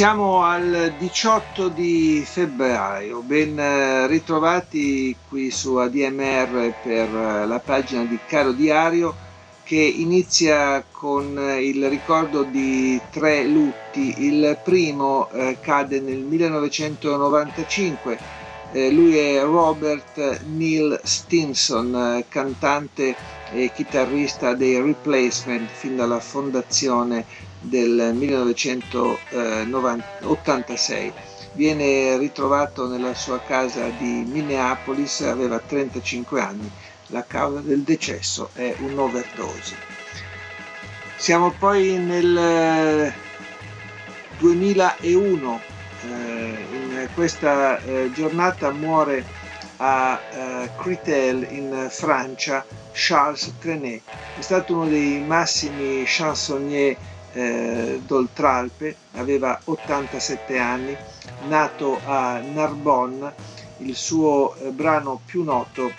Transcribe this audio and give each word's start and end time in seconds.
Siamo 0.00 0.44
al 0.44 0.94
18 0.96 1.68
di 1.68 2.22
febbraio, 2.24 3.20
ben 3.20 4.06
ritrovati 4.06 5.14
qui 5.28 5.50
su 5.50 5.74
ADMR 5.74 6.72
per 6.82 7.12
la 7.12 7.60
pagina 7.62 8.04
di 8.04 8.18
Caro 8.26 8.52
Diario 8.52 9.14
che 9.62 9.76
inizia 9.76 10.82
con 10.90 11.38
il 11.60 11.86
ricordo 11.90 12.44
di 12.44 12.98
tre 13.10 13.44
lutti. 13.44 14.24
Il 14.24 14.58
primo 14.64 15.28
eh, 15.32 15.58
cade 15.60 16.00
nel 16.00 16.20
1995, 16.20 18.18
eh, 18.72 18.90
lui 18.90 19.18
è 19.18 19.42
Robert 19.42 20.44
Neil 20.46 20.98
Stinson, 21.04 22.24
cantante 22.26 23.14
e 23.52 23.70
chitarrista 23.74 24.54
dei 24.54 24.80
Replacement 24.80 25.68
fin 25.68 25.94
dalla 25.94 26.20
fondazione 26.20 27.48
del 27.60 28.12
1986. 28.14 31.12
Viene 31.52 32.16
ritrovato 32.16 32.86
nella 32.86 33.14
sua 33.14 33.40
casa 33.40 33.88
di 33.98 34.24
Minneapolis, 34.26 35.20
aveva 35.22 35.58
35 35.58 36.40
anni, 36.40 36.70
la 37.08 37.24
causa 37.26 37.58
del 37.60 37.82
decesso 37.82 38.50
è 38.52 38.72
un'overdose. 38.78 39.74
Siamo 41.16 41.52
poi 41.58 41.98
nel 41.98 43.12
2001, 44.38 45.60
eh, 46.02 46.66
in 46.72 47.08
questa 47.14 47.82
eh, 47.82 48.10
giornata 48.14 48.70
muore 48.70 49.24
a 49.76 50.18
eh, 50.32 50.70
Critel 50.78 51.46
in 51.50 51.88
Francia 51.90 52.64
Charles 52.92 53.52
Trenet, 53.58 54.02
è 54.38 54.40
stato 54.40 54.74
uno 54.74 54.86
dei 54.86 55.20
massimi 55.20 56.04
chansonnier 56.06 56.96
eh, 57.32 58.00
d'Oltralpe, 58.04 58.96
aveva 59.14 59.58
87 59.64 60.58
anni, 60.58 60.96
nato 61.48 61.98
a 62.04 62.40
Narbonne, 62.40 63.32
il 63.78 63.94
suo 63.94 64.54
eh, 64.56 64.70
brano 64.70 65.20
più 65.24 65.42
noto 65.42 65.90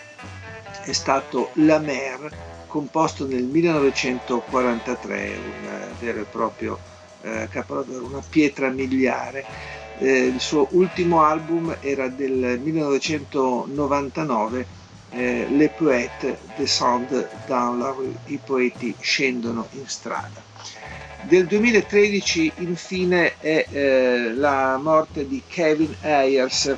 è 0.84 0.92
stato 0.94 1.50
La 1.54 1.80
Mer, 1.80 2.30
composto 2.68 3.26
nel 3.28 3.44
1943, 3.44 5.36
un 5.36 5.66
eh, 5.66 5.88
vero 6.00 6.22
e 6.22 6.26
proprio 6.26 6.80
eh, 7.22 7.48
capolavoro, 7.50 8.06
una 8.06 8.22
pietra 8.28 8.70
miliare. 8.70 9.46
Eh, 10.00 10.28
il 10.28 10.40
suo 10.40 10.68
ultimo 10.72 11.24
album 11.24 11.76
era 11.82 12.08
del 12.08 12.60
1999, 12.64 14.66
eh, 15.12 15.46
Le 15.50 15.70
Poètes 15.70 16.38
descendent 16.56 17.28
dans 17.46 17.78
la 17.78 17.92
rue, 17.92 18.16
i 18.28 18.40
poeti 18.44 18.96
scendono 19.00 19.68
in 19.72 19.88
strada. 19.88 20.42
Del 21.24 21.46
2013 21.46 22.52
infine 22.58 23.38
è 23.40 23.66
eh, 23.70 24.34
la 24.34 24.78
morte 24.82 25.28
di 25.28 25.42
Kevin 25.48 25.96
Ayers, 26.02 26.76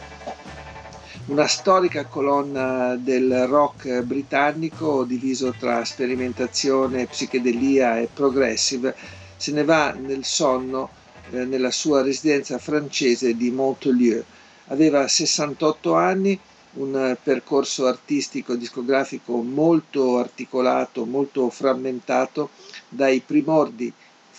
una 1.28 1.48
storica 1.48 2.06
colonna 2.06 2.96
del 2.98 3.48
rock 3.48 4.02
britannico 4.02 5.06
diviso 5.06 5.56
tra 5.58 5.86
sperimentazione, 5.86 7.06
psichedelia 7.06 8.00
e 8.00 8.10
progressive, 8.14 8.94
se 9.38 9.54
ne 9.54 9.64
va 9.64 9.92
nel 9.94 10.26
sonno 10.26 10.90
eh, 11.32 11.46
nella 11.46 11.72
sua 11.72 12.02
residenza 12.02 12.58
francese 12.58 13.38
di 13.38 13.50
Montelieu. 13.50 14.22
Aveva 14.68 15.08
68 15.08 15.96
anni, 15.96 16.38
un 16.74 17.16
percorso 17.24 17.88
artistico 17.88 18.56
discografico 18.56 19.42
molto 19.42 20.18
articolato, 20.18 21.06
molto 21.06 21.50
frammentato, 21.50 22.50
dai 22.90 23.22
primordi 23.26 23.92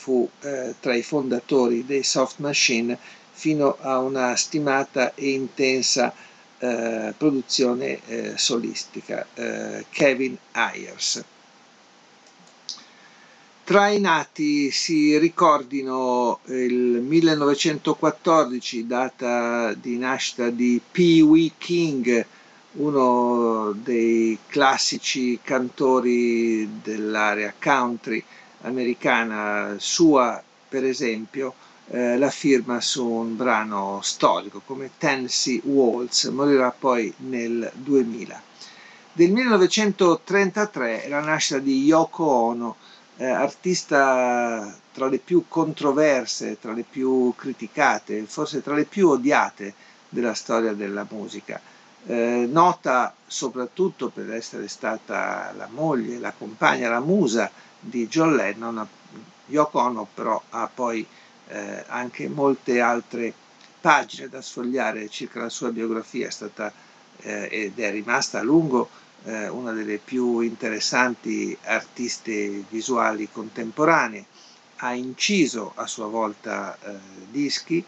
fu 0.04 0.28
eh, 0.42 0.74
tra 0.80 0.94
i 0.94 1.02
fondatori 1.02 1.86
dei 1.86 2.02
Soft 2.02 2.38
Machine 2.40 2.98
fino 3.32 3.78
a 3.80 4.00
una 4.00 4.36
stimata 4.36 5.14
e 5.14 5.30
intensa 5.30 6.12
eh, 6.58 7.14
produzione 7.16 8.00
eh, 8.06 8.32
solistica, 8.36 9.26
eh, 9.32 9.86
Kevin 9.88 10.36
Ayers. 10.52 11.24
Tra 13.64 13.88
i 13.88 13.98
nati 13.98 14.70
si 14.70 15.16
ricordino 15.16 16.40
il 16.48 17.00
1914, 17.00 18.86
data 18.86 19.72
di 19.72 19.96
nascita 19.96 20.50
di 20.50 20.78
Pee 20.92 21.22
Wee 21.22 21.52
King, 21.56 22.26
uno 22.72 23.72
dei 23.72 24.36
classici 24.48 25.40
cantori 25.42 26.80
dell'area 26.82 27.54
country, 27.58 28.22
americana 28.64 29.76
sua, 29.78 30.42
per 30.68 30.84
esempio, 30.84 31.54
eh, 31.88 32.16
la 32.16 32.30
firma 32.30 32.80
su 32.80 33.06
un 33.06 33.36
brano 33.36 34.00
storico 34.02 34.62
come 34.64 34.90
Tennessee 34.98 35.60
Waltz, 35.64 36.24
morirà 36.28 36.70
poi 36.70 37.12
nel 37.18 37.70
2000. 37.74 38.42
Del 39.12 39.30
1933 39.30 41.04
è 41.04 41.08
la 41.08 41.20
nascita 41.20 41.58
di 41.60 41.84
Yoko 41.84 42.24
Ono, 42.24 42.76
eh, 43.16 43.26
artista 43.26 44.76
tra 44.92 45.06
le 45.08 45.18
più 45.18 45.44
controverse, 45.46 46.58
tra 46.58 46.72
le 46.72 46.84
più 46.88 47.32
criticate, 47.36 48.24
forse 48.26 48.62
tra 48.62 48.74
le 48.74 48.84
più 48.84 49.10
odiate 49.10 49.74
della 50.08 50.34
storia 50.34 50.72
della 50.72 51.06
musica. 51.08 51.60
Eh, 52.06 52.46
nota 52.50 53.14
soprattutto 53.26 54.08
per 54.08 54.32
essere 54.32 54.68
stata 54.68 55.52
la 55.56 55.68
moglie, 55.70 56.18
la 56.18 56.32
compagna, 56.36 56.88
la 56.88 57.00
musa 57.00 57.50
di 57.84 58.08
John 58.08 58.34
Lennon, 58.34 58.86
Yoko 59.46 59.78
Ono 59.78 60.08
però 60.12 60.40
ha 60.50 60.70
poi 60.72 61.06
eh, 61.48 61.84
anche 61.86 62.28
molte 62.28 62.80
altre 62.80 63.32
pagine 63.80 64.28
da 64.28 64.40
sfogliare 64.40 65.08
circa 65.08 65.40
la 65.40 65.48
sua 65.50 65.70
biografia, 65.70 66.26
è 66.26 66.30
stata 66.30 66.72
eh, 67.18 67.48
ed 67.50 67.78
è 67.78 67.90
rimasta 67.90 68.38
a 68.38 68.42
lungo 68.42 68.88
eh, 69.24 69.48
una 69.48 69.72
delle 69.72 69.98
più 69.98 70.40
interessanti 70.40 71.56
artiste 71.64 72.64
visuali 72.68 73.28
contemporanee, 73.30 74.24
ha 74.76 74.94
inciso 74.94 75.72
a 75.74 75.86
sua 75.86 76.06
volta 76.06 76.76
eh, 76.82 76.98
dischi, 77.30 77.84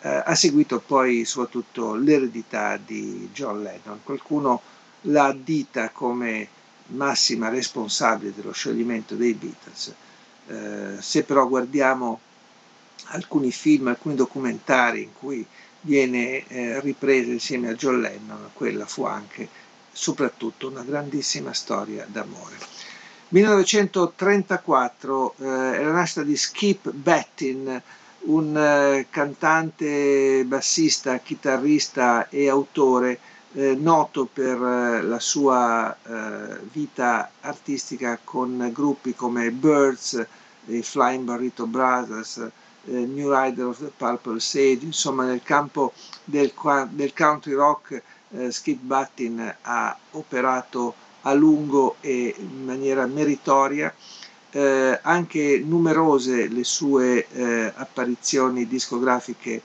eh, 0.00 0.22
ha 0.24 0.34
seguito 0.34 0.80
poi 0.80 1.24
soprattutto 1.24 1.94
l'eredità 1.94 2.76
di 2.76 3.30
John 3.32 3.62
Lennon. 3.62 4.00
Qualcuno 4.02 4.60
la 5.02 5.26
addita 5.26 5.90
come 5.90 6.48
massima 6.88 7.48
responsabile 7.48 8.32
dello 8.34 8.52
scioglimento 8.52 9.14
dei 9.14 9.34
Beatles. 9.34 9.94
Eh, 10.48 10.96
se 11.00 11.24
però 11.24 11.48
guardiamo 11.48 12.20
alcuni 13.06 13.50
film, 13.50 13.88
alcuni 13.88 14.14
documentari 14.14 15.02
in 15.02 15.12
cui 15.12 15.44
viene 15.80 16.46
eh, 16.46 16.80
ripresa 16.80 17.30
insieme 17.30 17.68
a 17.68 17.74
John 17.74 18.00
Lennon, 18.00 18.50
quella 18.52 18.86
fu 18.86 19.04
anche 19.04 19.48
soprattutto 19.92 20.68
una 20.68 20.82
grandissima 20.82 21.52
storia 21.52 22.06
d'amore. 22.08 22.56
1934 23.28 25.34
eh, 25.38 25.78
è 25.78 25.82
la 25.82 25.92
nascita 25.92 26.22
di 26.22 26.36
Skip 26.36 26.90
Bettin, 26.90 27.82
un 28.20 28.56
eh, 28.56 29.06
cantante, 29.10 30.44
bassista, 30.44 31.18
chitarrista 31.18 32.28
e 32.28 32.48
autore 32.48 33.18
eh, 33.56 33.74
noto 33.74 34.28
per 34.30 34.62
eh, 34.62 35.02
la 35.02 35.18
sua 35.18 35.96
eh, 36.02 36.58
vita 36.70 37.30
artistica 37.40 38.18
con 38.22 38.68
gruppi 38.70 39.14
come 39.14 39.50
Birds, 39.50 40.24
i 40.66 40.82
Flying 40.82 41.24
Burrito 41.24 41.66
Brothers, 41.66 42.36
eh, 42.36 42.50
New 42.84 43.32
Rider 43.32 43.64
of 43.64 43.78
the 43.78 43.90
Purple 43.96 44.40
Sage, 44.40 44.80
insomma 44.82 45.24
nel 45.24 45.42
campo 45.42 45.94
del, 46.24 46.52
del 46.90 47.14
country 47.14 47.54
rock 47.54 48.02
eh, 48.30 48.52
Skip 48.52 48.78
Buttin 48.80 49.54
ha 49.62 49.96
operato 50.10 50.94
a 51.22 51.32
lungo 51.32 51.96
e 52.02 52.34
in 52.36 52.64
maniera 52.64 53.06
meritoria. 53.06 53.92
Eh, 54.50 54.98
anche 55.02 55.62
numerose 55.64 56.48
le 56.48 56.64
sue 56.64 57.26
apparizioni 57.74 58.66
discografiche 58.66 59.60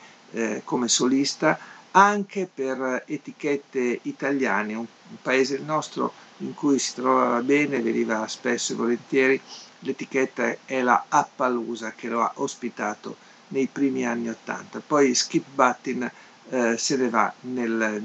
come 0.64 0.88
solista, 0.88 1.58
anche 1.92 2.50
per 2.54 3.04
etichette 3.08 4.00
italiane, 4.04 4.74
un, 4.76 4.86
paese 5.22 5.58
nostro 5.60 6.14
in 6.38 6.54
cui 6.54 6.80
si 6.80 6.96
trovava 6.96 7.42
bene, 7.42 7.82
veniva 7.82 8.28
spesso 8.28 8.74
e 8.74 8.76
volentieri 8.76 9.42
l'etichetta 9.82 10.56
è 10.66 10.82
la 10.82 11.06
Appaloosa 11.08 11.94
che 11.94 12.08
lo 12.08 12.22
ha 12.22 12.32
ospitato 12.36 13.16
nei 13.50 13.68
primi 13.68 14.06
anni 14.06 14.30
80. 14.30 14.82
Poi 14.86 15.14
Skip 15.14 15.46
Buttin 15.54 16.10
eh, 16.50 16.78
se 16.78 16.98
ne 16.98 17.10
va 17.10 17.34
nel 17.42 18.02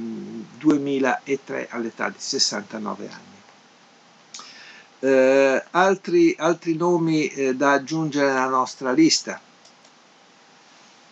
2003 0.59 1.69
mm, 1.71 1.75
all'età 1.75 2.09
di 2.09 2.19
69 2.19 3.09
anni. 3.09 3.35
Eh, 4.99 5.65
altri, 5.71 6.35
altri, 6.39 6.75
nomi 6.75 7.27
eh, 7.29 7.55
da 7.55 7.73
aggiungere 7.73 8.31
alla 8.31 8.49
nostra 8.49 8.93
lista. 8.93 9.41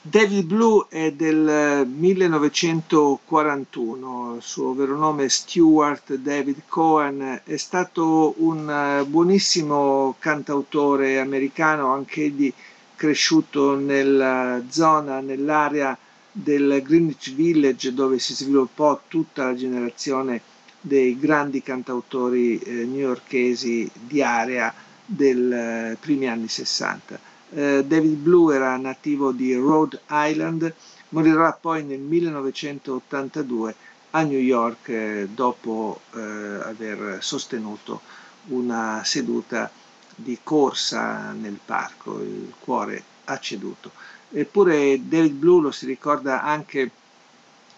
David 0.06 0.44
Blue 0.44 0.84
è 0.90 1.12
del 1.12 1.86
1941, 1.86 4.34
il 4.36 4.42
suo 4.42 4.74
vero 4.74 4.98
nome 4.98 5.24
è 5.24 5.28
Stuart 5.28 6.16
David 6.16 6.64
Cohen, 6.68 7.40
è 7.42 7.56
stato 7.56 8.34
un 8.36 8.68
eh, 8.68 9.02
buonissimo 9.06 10.16
cantautore 10.18 11.18
americano, 11.18 11.94
anch'egli 11.94 12.52
cresciuto 12.94 13.76
nella 13.76 14.62
zona, 14.68 15.20
nell'area 15.20 15.96
del 16.30 16.82
Greenwich 16.82 17.32
Village 17.32 17.94
dove 17.94 18.18
si 18.18 18.34
sviluppò 18.34 19.00
tutta 19.08 19.44
la 19.44 19.54
generazione 19.54 20.42
dei 20.82 21.18
grandi 21.18 21.62
cantautori 21.62 22.58
eh, 22.58 22.84
newyorkesi 22.84 23.90
di 23.94 24.22
area 24.22 24.70
dei 25.06 25.50
eh, 25.50 25.96
primi 25.98 26.28
anni 26.28 26.48
60 26.48 27.32
eh, 27.54 27.84
David 27.86 28.16
Blue 28.16 28.54
era 28.54 28.76
nativo 28.76 29.30
di 29.32 29.54
Rhode 29.54 30.00
Island, 30.08 30.74
morirà 31.10 31.52
poi 31.52 31.84
nel 31.84 32.00
1982 32.00 33.74
a 34.10 34.22
New 34.22 34.38
York 34.38 34.88
eh, 34.88 35.28
dopo 35.32 36.00
eh, 36.14 36.20
aver 36.20 37.18
sostenuto 37.20 38.00
una 38.46 39.02
seduta 39.04 39.70
di 40.14 40.38
corsa 40.42 41.32
nel 41.32 41.58
parco, 41.64 42.20
il 42.20 42.52
cuore 42.58 43.02
ha 43.24 43.38
ceduto. 43.38 43.90
Eppure 44.30 45.00
David 45.02 45.32
Blue 45.34 45.62
lo 45.62 45.70
si 45.70 45.86
ricorda 45.86 46.42
anche 46.42 46.90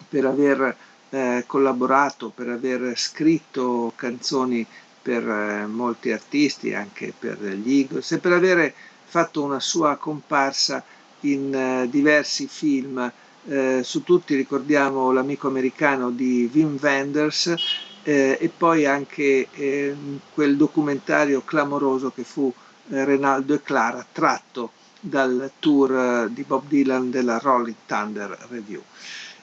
per 0.09 0.25
aver 0.25 0.75
eh, 1.09 1.43
collaborato, 1.45 2.29
per 2.29 2.49
aver 2.49 2.97
scritto 2.97 3.93
canzoni 3.95 4.65
per 5.01 5.27
eh, 5.27 5.65
molti 5.67 6.11
artisti, 6.11 6.73
anche 6.73 7.13
per 7.17 7.41
gli 7.41 7.79
Eagles, 7.79 8.11
e 8.11 8.17
per 8.17 8.33
avere 8.33 8.73
fatto 9.07 9.41
una 9.41 9.59
sua 9.59 9.95
comparsa 9.95 10.83
in 11.21 11.53
eh, 11.53 11.89
diversi 11.89 12.47
film, 12.47 13.11
eh, 13.47 13.81
su 13.83 14.03
tutti 14.03 14.35
ricordiamo 14.35 15.11
L'amico 15.11 15.47
americano 15.47 16.11
di 16.11 16.49
Wim 16.53 16.77
Wenders 16.81 17.55
eh, 18.03 18.37
e 18.39 18.51
poi 18.55 18.85
anche 18.85 19.47
eh, 19.51 19.95
quel 20.33 20.55
documentario 20.57 21.41
clamoroso 21.43 22.11
che 22.11 22.23
fu 22.23 22.53
eh, 22.89 23.05
Renaldo 23.05 23.53
e 23.53 23.61
Clara 23.61 24.05
tratto 24.11 24.71
dal 24.99 25.51
tour 25.59 25.93
eh, 25.93 26.27
di 26.33 26.43
Bob 26.43 26.67
Dylan 26.67 27.09
della 27.09 27.39
Rolling 27.39 27.75
Thunder 27.85 28.37
Review. 28.49 28.83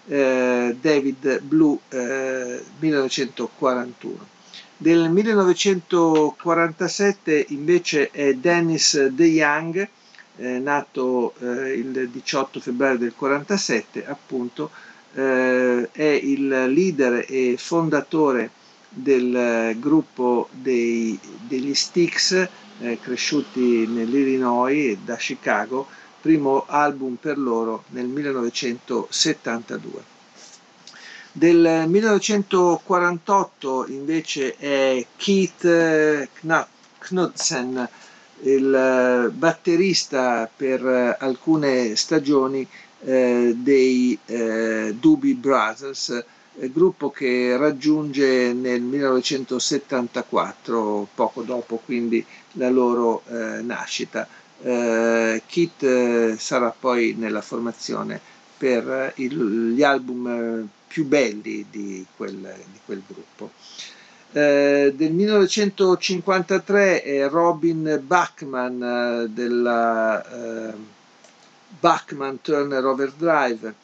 David 0.07 1.41
Blue 1.41 1.79
1941. 1.89 4.34
Del 4.77 5.09
1947 5.09 7.47
invece 7.51 8.11
è 8.11 8.35
Dennis 8.35 9.07
DeYoung, 9.07 9.89
eh, 10.37 10.59
nato 10.59 11.33
eh, 11.39 11.75
il 11.75 12.09
18 12.11 12.59
febbraio 12.59 12.99
del 12.99 13.15
47, 13.15 14.05
appunto, 14.05 14.73
eh, 15.15 15.89
è 15.93 16.03
il 16.03 16.49
leader 16.49 17.25
e 17.29 17.55
fondatore 17.57 18.51
del 18.89 19.77
gruppo 19.79 20.49
dei, 20.51 21.17
degli 21.47 21.73
Styx, 21.73 22.49
eh, 22.81 22.99
cresciuti 23.01 23.87
nell'Illinois 23.87 24.99
da 25.05 25.15
Chicago, 25.15 25.87
primo 26.21 26.65
album 26.67 27.15
per 27.15 27.39
loro 27.39 27.85
nel 27.91 28.07
1972. 28.07 30.14
Del 31.37 31.87
1948 31.89 33.87
invece 33.89 34.55
è 34.57 35.05
Keith 35.17 36.29
Knudsen, 36.99 37.89
il 38.43 38.73
eh, 38.73 39.31
batterista 39.31 40.49
per 40.57 41.17
alcune 41.19 41.97
stagioni 41.97 42.65
eh, 43.03 43.53
dei 43.57 44.17
eh, 44.27 44.95
Doobie 44.97 45.35
Brothers, 45.35 46.25
eh, 46.57 46.71
gruppo 46.71 47.11
che 47.11 47.57
raggiunge 47.57 48.53
nel 48.53 48.81
1974, 48.83 51.09
poco 51.17 51.43
dopo 51.43 51.83
quindi 51.85 52.25
la 52.53 52.71
loro 52.71 53.23
eh, 53.27 53.61
nascita. 53.61 54.29
Eh, 54.63 55.43
Keith 55.47 56.37
sarà 56.37 56.73
poi 56.79 57.17
nella 57.19 57.41
formazione 57.41 58.21
per 58.65 59.13
il, 59.17 59.75
gli 59.75 59.83
album 59.83 60.67
più 60.87 61.05
belli 61.05 61.67
di 61.71 62.07
quel, 62.17 62.39
di 62.39 62.79
quel 62.83 63.03
gruppo. 63.07 63.51
Eh, 64.33 64.95
del 64.97 65.13
1953 65.13 67.03
è 67.03 67.29
Robin 67.29 68.01
Bachman 68.03 68.83
eh, 68.83 69.29
della 69.29 70.71
eh, 70.71 70.75
Bachman 71.79 72.41
Turner 72.41 72.87
Overdrive. 72.87 73.75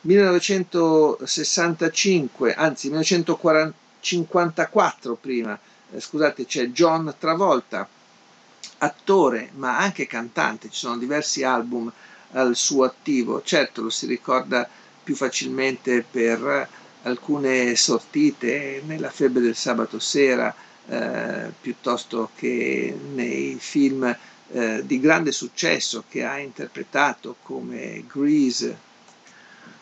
1965, 0.00 2.54
anzi 2.54 2.88
1954 2.88 5.16
prima, 5.16 5.58
eh, 5.92 6.00
scusate, 6.00 6.46
c'è 6.46 6.68
John 6.68 7.14
Travolta, 7.18 7.86
attore 8.78 9.50
ma 9.56 9.76
anche 9.76 10.06
cantante, 10.06 10.70
ci 10.70 10.78
sono 10.78 10.96
diversi 10.96 11.42
album 11.42 11.92
al 12.32 12.54
suo 12.56 12.84
attivo, 12.84 13.42
certo 13.42 13.82
lo 13.82 13.90
si 13.90 14.06
ricorda 14.06 14.68
più 15.02 15.14
facilmente 15.14 16.04
per 16.08 16.68
alcune 17.02 17.74
sortite 17.76 18.82
nella 18.84 19.10
febbre 19.10 19.40
del 19.42 19.56
sabato 19.56 19.98
sera 19.98 20.54
eh, 20.86 21.50
piuttosto 21.60 22.30
che 22.36 22.96
nei 23.14 23.56
film 23.58 24.16
eh, 24.52 24.82
di 24.84 25.00
grande 25.00 25.32
successo 25.32 26.04
che 26.08 26.24
ha 26.24 26.38
interpretato 26.38 27.36
come 27.42 28.04
Grease 28.06 28.88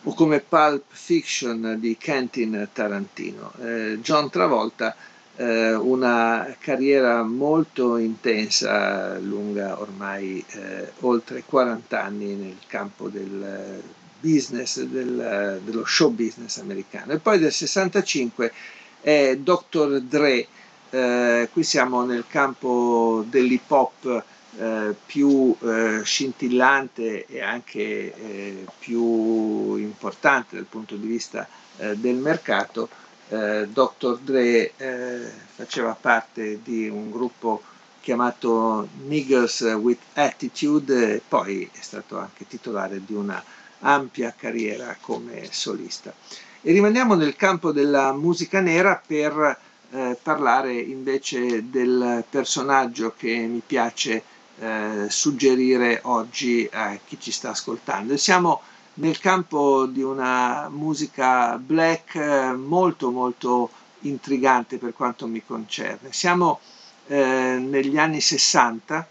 o 0.05 0.15
come 0.15 0.41
Pulp 0.41 0.85
Fiction 0.89 1.77
di 1.79 1.97
Quentin 2.03 2.69
Tarantino. 2.73 3.53
Eh, 3.61 3.99
John 4.00 4.31
Travolta 4.31 4.95
eh, 5.38 5.73
una 5.75 6.56
carriera 6.58 7.23
molto 7.23 7.96
intensa, 7.96 9.19
lunga 9.19 9.81
ormai 9.81 10.44
eh, 10.50 10.90
oltre 11.00 11.44
40 11.46 12.02
anni 12.02 12.35
nel 12.35 12.56
campo 12.67 13.08
del 13.08 13.80
business, 14.18 14.80
del, 14.83 15.61
dello 15.64 15.85
show 15.85 16.11
business 16.11 16.59
americano. 16.59 17.12
E 17.12 17.18
poi 17.18 17.38
del 17.38 17.52
65 17.52 18.52
è 19.00 19.37
Dr. 19.37 20.00
Dre, 20.00 20.47
eh, 20.90 21.49
qui 21.52 21.62
siamo 21.62 22.04
nel 22.04 22.25
campo 22.28 23.25
dell'hip 23.28 23.71
hop 23.71 24.25
eh, 24.59 24.95
più 25.07 25.54
eh, 25.62 26.00
scintillante 26.02 27.26
e 27.26 27.40
anche 27.40 27.80
eh, 27.80 28.64
più 28.78 29.76
importante 29.76 30.57
dal 30.57 30.64
punto 30.64 30.97
di 30.97 31.07
vista 31.07 31.47
eh, 31.76 31.97
del 31.97 32.16
mercato. 32.16 32.88
Eh, 33.28 33.68
Dr. 33.70 34.18
Dre 34.18 34.73
faceva 35.54 35.97
parte 36.00 36.61
di 36.62 36.88
un 36.88 37.11
gruppo 37.11 37.62
chiamato 38.00 38.88
Niggers 39.04 39.61
with 39.78 40.00
Attitude 40.14 41.14
e 41.16 41.23
poi 41.26 41.68
è 41.70 41.78
stato 41.80 42.18
anche 42.18 42.47
titolare 42.47 43.04
di 43.04 43.12
una 43.12 43.42
ampia 43.80 44.35
carriera 44.37 44.97
come 45.00 45.49
solista. 45.50 46.12
E 46.61 46.73
rimaniamo 46.73 47.14
nel 47.14 47.37
campo 47.37 47.70
della 47.70 48.12
musica 48.12 48.61
nera 48.61 49.00
per 49.04 49.58
eh, 49.90 50.18
parlare 50.23 50.73
invece 50.75 51.70
del 51.70 52.25
personaggio 52.28 53.14
che 53.16 53.37
mi 53.37 53.62
piace 53.64 54.23
eh, 54.58 55.06
suggerire 55.08 56.00
oggi 56.04 56.68
a 56.73 56.99
chi 57.04 57.18
ci 57.20 57.30
sta 57.30 57.50
ascoltando. 57.50 58.14
E 58.14 58.18
siamo 58.18 58.61
nel 58.99 59.19
campo 59.19 59.87
di 59.87 60.02
una 60.02 60.69
musica 60.71 61.57
black 61.59 62.14
eh, 62.17 62.52
molto 62.52 63.11
molto 63.11 63.71
intrigante 64.00 64.78
per 64.78 64.93
quanto 64.93 65.26
mi 65.26 65.43
concerne. 65.45 66.12
Siamo 66.12 66.61
eh, 67.07 67.59
negli 67.61 67.97
anni 67.99 68.21
60 68.21 69.07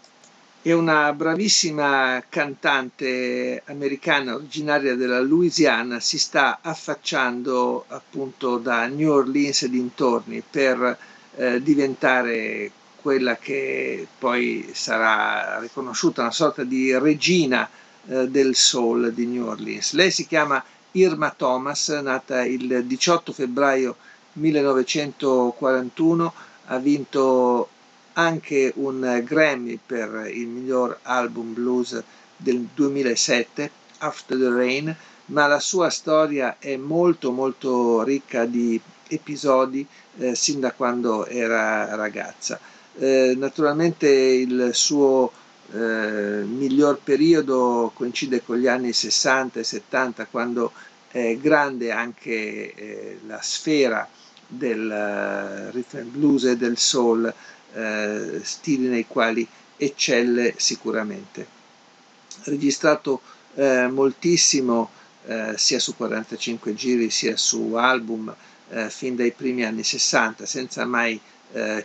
è 0.62 0.74
una 0.74 1.14
bravissima 1.14 2.22
cantante 2.28 3.62
americana 3.68 4.36
originaria 4.36 4.96
della 4.96 5.22
Louisiana, 5.22 6.02
si 6.02 6.18
sta 6.20 6.60
affacciando 6.62 7.86
appunto 7.88 8.58
da 8.58 8.86
New 8.88 9.10
Orleans 9.12 9.62
e 9.64 9.70
dintorni 9.70 10.44
per 10.50 10.98
eh, 11.36 11.62
diventare 11.62 12.70
quella 13.02 13.38
che 13.38 14.06
poi 14.20 14.70
sarà 14.74 15.58
riconosciuta 15.60 16.22
una 16.24 16.32
sorta 16.32 16.66
di 16.66 16.98
regina 16.98 17.70
eh, 18.08 18.30
del 18.30 18.56
soul 18.56 19.14
di 19.14 19.26
New 19.26 19.48
Orleans. 19.48 19.92
Lei 19.94 20.12
si 20.12 20.26
chiama 20.26 20.64
Irma 20.92 21.34
Thomas, 21.36 21.90
nata 21.90 22.46
il 22.46 22.86
18 22.86 23.34
febbraio 23.34 23.98
1941, 24.34 26.34
ha 26.66 26.78
vinto 26.78 27.70
anche 28.14 28.72
un 28.76 29.22
Grammy 29.24 29.80
per 29.84 30.30
il 30.34 30.48
miglior 30.48 31.00
album 31.04 31.54
blues 31.54 32.02
del 32.36 32.68
2007, 32.74 33.72
After 34.00 34.38
the 34.38 34.50
Rain, 34.50 34.96
ma 35.28 35.48
la 35.48 35.60
sua 35.60 35.90
storia 35.90 36.58
è 36.60 36.76
molto 36.78 37.32
molto 37.32 38.04
ricca 38.04 38.46
di 38.46 38.80
episodi 39.08 39.86
eh, 40.18 40.36
sin 40.36 40.60
da 40.60 40.72
quando 40.72 41.26
era 41.26 41.96
ragazza. 41.96 42.60
Eh, 42.98 43.34
naturalmente 43.38 44.10
il 44.10 44.72
suo 44.74 45.32
eh, 45.74 46.44
miglior 46.44 47.00
periodo 47.04 47.92
coincide 47.94 48.42
con 48.44 48.58
gli 48.58 48.68
anni 48.68 48.94
60 48.94 49.60
e 49.60 49.64
70 49.64 50.26
quando 50.28 50.72
è 51.10 51.36
grande 51.38 51.92
anche 51.92 52.74
eh, 52.74 53.20
la 53.26 53.42
sfera 53.42 54.08
del 54.48 55.70
uh, 55.70 55.76
rhythm 55.76 55.98
and 55.98 56.12
blues 56.12 56.46
e 56.46 56.56
del 56.56 56.78
soul, 56.78 57.34
uh, 57.74 58.40
stili 58.42 58.88
nei 58.88 59.06
quali 59.06 59.46
eccelle 59.76 60.54
sicuramente. 60.58 61.46
Registrato 62.44 63.22
uh, 63.56 63.88
moltissimo 63.90 64.92
sia 65.56 65.78
su 65.78 65.94
45 65.98 66.74
giri 66.74 67.10
sia 67.10 67.36
su 67.36 67.74
album 67.74 68.34
fin 68.88 69.18
dai 69.18 69.34
primi 69.34 69.66
anni 69.66 69.84
60 69.84 70.46
senza 70.46 70.86
mai 70.86 71.20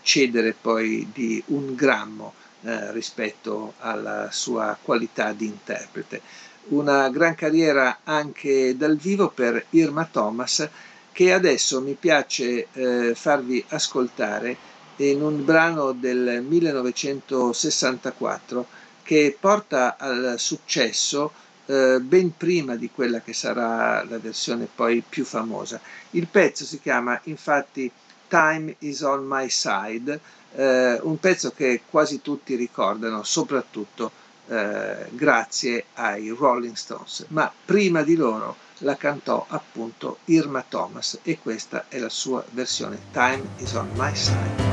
cedere 0.02 0.54
poi 0.60 1.08
di 1.12 1.42
un 1.46 1.74
grammo 1.74 2.34
eh, 2.62 2.92
rispetto 2.92 3.74
alla 3.78 4.28
sua 4.30 4.78
qualità 4.80 5.32
di 5.32 5.46
interprete. 5.46 6.20
Una 6.68 7.08
gran 7.10 7.34
carriera 7.34 7.98
anche 8.04 8.76
dal 8.76 8.96
vivo 8.96 9.30
per 9.30 9.66
Irma 9.70 10.08
Thomas 10.10 10.68
che 11.10 11.32
adesso 11.32 11.80
mi 11.80 11.94
piace 11.94 12.68
eh, 12.72 13.14
farvi 13.14 13.64
ascoltare 13.68 14.56
in 14.96 15.22
un 15.22 15.44
brano 15.44 15.92
del 15.92 16.42
1964 16.42 18.66
che 19.02 19.36
porta 19.38 19.96
al 19.98 20.34
successo 20.38 21.32
eh, 21.66 21.98
ben 22.00 22.36
prima 22.36 22.76
di 22.76 22.90
quella 22.94 23.20
che 23.20 23.32
sarà 23.32 24.04
la 24.04 24.18
versione 24.18 24.68
poi 24.72 25.02
più 25.06 25.24
famosa. 25.24 25.80
Il 26.10 26.28
pezzo 26.28 26.64
si 26.64 26.80
chiama 26.80 27.18
infatti 27.24 27.90
Time 28.32 28.76
is 28.78 29.02
on 29.02 29.26
my 29.26 29.46
side 29.50 30.18
eh, 30.54 30.98
un 31.02 31.18
pezzo 31.18 31.50
che 31.50 31.82
quasi 31.88 32.22
tutti 32.22 32.54
ricordano, 32.54 33.22
soprattutto 33.24 34.10
eh, 34.48 35.06
grazie 35.10 35.84
ai 35.94 36.30
Rolling 36.30 36.74
Stones, 36.74 37.26
ma 37.28 37.52
prima 37.64 38.02
di 38.02 38.16
loro 38.16 38.56
la 38.78 38.96
cantò 38.96 39.44
appunto 39.48 40.18
Irma 40.24 40.64
Thomas 40.66 41.18
e 41.22 41.38
questa 41.40 41.84
è 41.88 41.98
la 41.98 42.08
sua 42.08 42.42
versione 42.52 42.98
Time 43.12 43.42
is 43.58 43.74
on 43.74 43.90
my 43.96 44.14
side. 44.16 44.71